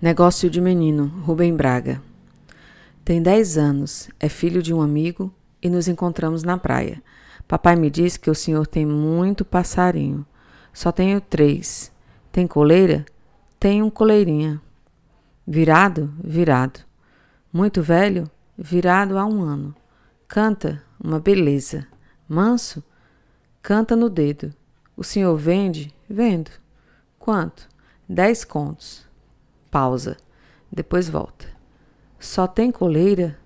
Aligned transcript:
Negócio 0.00 0.48
de 0.48 0.60
menino, 0.60 1.06
Rubem 1.24 1.52
Braga. 1.52 2.00
Tem 3.04 3.20
10 3.20 3.58
anos, 3.58 4.08
é 4.20 4.28
filho 4.28 4.62
de 4.62 4.72
um 4.72 4.80
amigo 4.80 5.34
e 5.60 5.68
nos 5.68 5.88
encontramos 5.88 6.44
na 6.44 6.56
praia. 6.56 7.02
Papai 7.48 7.74
me 7.74 7.90
disse 7.90 8.16
que 8.16 8.30
o 8.30 8.34
senhor 8.34 8.64
tem 8.68 8.86
muito 8.86 9.44
passarinho. 9.44 10.24
Só 10.72 10.92
tenho 10.92 11.20
três. 11.20 11.90
Tem 12.30 12.46
coleira? 12.46 13.04
Tenho 13.58 13.86
um 13.86 13.90
coleirinha. 13.90 14.62
Virado? 15.44 16.14
Virado. 16.22 16.78
Muito 17.52 17.82
velho? 17.82 18.30
Virado 18.56 19.18
há 19.18 19.26
um 19.26 19.42
ano. 19.42 19.74
Canta? 20.28 20.80
Uma 21.02 21.18
beleza. 21.18 21.88
Manso? 22.28 22.84
Canta 23.60 23.96
no 23.96 24.08
dedo. 24.08 24.54
O 24.96 25.02
senhor 25.02 25.36
vende? 25.36 25.92
Vendo. 26.08 26.52
Quanto? 27.18 27.68
Dez 28.08 28.44
contos. 28.44 29.07
Pausa. 29.70 30.16
Depois 30.70 31.08
volta. 31.08 31.46
Só 32.18 32.46
tem 32.46 32.70
coleira? 32.70 33.38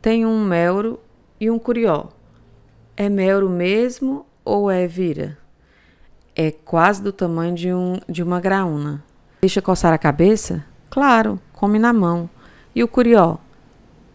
Tem 0.00 0.26
um 0.26 0.44
melro 0.44 1.00
e 1.40 1.50
um 1.50 1.58
curió. 1.58 2.08
É 2.96 3.08
melro 3.08 3.48
mesmo 3.48 4.26
ou 4.44 4.70
é 4.70 4.86
vira? 4.86 5.38
É 6.34 6.50
quase 6.50 7.02
do 7.02 7.12
tamanho 7.12 7.54
de, 7.54 7.72
um, 7.72 8.00
de 8.08 8.22
uma 8.22 8.40
graúna. 8.40 9.04
Deixa 9.40 9.62
coçar 9.62 9.92
a 9.92 9.98
cabeça? 9.98 10.64
Claro, 10.90 11.40
come 11.52 11.78
na 11.78 11.92
mão. 11.92 12.28
E 12.74 12.82
o 12.82 12.88
curió? 12.88 13.38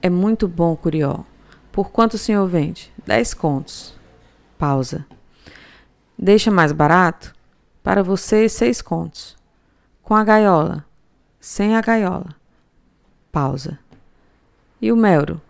É 0.01 0.09
muito 0.09 0.47
bom 0.47 0.73
o 0.73 0.77
curió. 0.77 1.19
Por 1.71 1.91
quanto 1.91 2.15
o 2.15 2.17
senhor 2.17 2.47
vende? 2.47 2.91
Dez 3.05 3.33
contos. 3.33 3.95
Pausa. 4.57 5.05
Deixa 6.17 6.49
mais 6.49 6.71
barato? 6.71 7.33
Para 7.83 8.01
você, 8.01 8.49
seis 8.49 8.81
contos. 8.81 9.37
Com 10.01 10.15
a 10.15 10.23
gaiola? 10.23 10.86
Sem 11.47 11.77
a 11.77 11.81
gaiola. 11.81 12.35
Pausa. 13.31 13.79
E 14.81 14.91
o 14.91 14.97
Melro? 14.97 15.41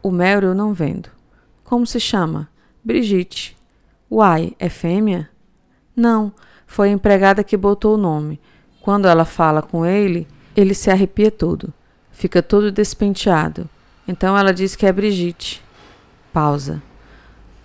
O 0.00 0.08
Melro 0.08 0.46
eu 0.46 0.54
não 0.54 0.72
vendo. 0.72 1.10
Como 1.64 1.84
se 1.84 1.98
chama? 1.98 2.48
Brigitte. 2.84 3.56
Uai, 4.08 4.54
é 4.60 4.68
fêmea? 4.68 5.28
Não, 5.94 6.32
foi 6.68 6.88
a 6.88 6.92
empregada 6.92 7.42
que 7.42 7.56
botou 7.56 7.94
o 7.94 7.98
nome. 7.98 8.40
Quando 8.80 9.08
ela 9.08 9.24
fala 9.24 9.60
com 9.60 9.84
ele, 9.84 10.28
ele 10.56 10.72
se 10.72 10.88
arrepia 10.88 11.32
todo. 11.32 11.74
Fica 12.12 12.40
todo 12.40 12.70
despenteado. 12.70 13.68
Então 14.06 14.38
ela 14.38 14.54
diz 14.54 14.76
que 14.76 14.86
é 14.86 14.92
Brigitte. 14.92 15.60
Pausa. 16.32 16.80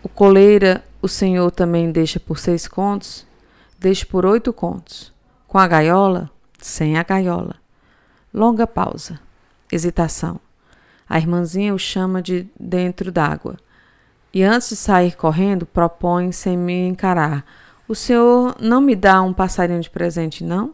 O 0.02 0.10
coleira, 0.10 0.84
o 1.04 1.08
senhor 1.08 1.52
também 1.52 1.92
deixa 1.92 2.20
por 2.20 2.40
seis 2.40 2.68
contos? 2.68 3.28
Deixa 3.78 4.08
por 4.08 4.26
oito 4.26 4.52
contos. 4.52 5.14
Com 5.48 5.60
a 5.60 5.68
gaiola? 5.68 6.32
sem 6.62 6.98
a 6.98 7.04
gaiola. 7.04 7.56
Longa 8.34 8.68
pausa. 8.68 9.20
Hesitação. 9.72 10.40
A 11.08 11.18
irmãzinha 11.18 11.74
o 11.74 11.80
chama 11.80 12.22
de 12.22 12.48
dentro 12.60 13.12
d'água. 13.12 13.58
E 14.34 14.44
antes 14.44 14.70
de 14.70 14.76
sair 14.76 15.16
correndo, 15.16 15.66
propõe 15.66 16.32
sem 16.32 16.58
me 16.58 16.88
encarar: 16.88 17.44
O 17.88 17.96
senhor 17.96 18.56
não 18.60 18.80
me 18.80 18.96
dá 18.96 19.22
um 19.22 19.34
passarinho 19.34 19.82
de 19.82 19.90
presente, 19.90 20.44
não? 20.44 20.74